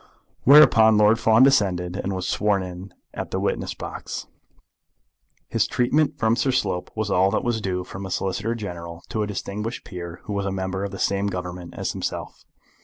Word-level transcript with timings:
Whereupon 0.45 0.97
Lord 0.97 1.19
Fawn 1.19 1.43
descended, 1.43 1.95
and 1.95 2.11
was 2.15 2.27
sworn 2.27 2.63
in 2.63 2.91
at 3.13 3.29
the 3.29 3.39
witness 3.39 3.75
box. 3.75 4.25
His 5.47 5.67
treatment 5.67 6.17
from 6.17 6.35
Sir 6.35 6.49
Simon 6.51 6.59
Slope 6.81 6.91
was 6.95 7.11
all 7.11 7.29
that 7.29 7.43
was 7.43 7.61
due 7.61 7.83
from 7.83 8.07
a 8.07 8.09
Solicitor 8.09 8.55
General 8.55 9.03
to 9.09 9.21
a 9.21 9.27
distinguished 9.27 9.83
peer 9.85 10.21
who 10.23 10.33
was 10.33 10.47
a 10.47 10.51
member 10.51 10.83
of 10.83 10.89
the 10.89 10.97
same 10.97 11.27
Government 11.27 11.75
as 11.77 11.91
himself. 11.91 12.43